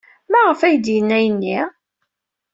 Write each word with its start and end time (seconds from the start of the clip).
Maɣef 0.31 0.59
ay 0.61 0.75
d-yenna 0.77 1.15
ayenni? 1.19 1.59